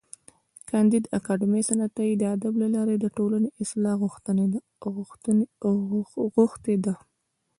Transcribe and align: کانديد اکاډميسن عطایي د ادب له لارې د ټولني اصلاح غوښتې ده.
کانديد 0.69 1.03
اکاډميسن 1.17 1.77
عطایي 1.87 2.13
د 2.17 2.23
ادب 2.35 2.53
له 2.61 2.67
لارې 2.75 2.95
د 2.99 3.05
ټولني 3.17 3.49
اصلاح 3.63 3.95
غوښتې 6.37 6.75
ده. 6.85 6.93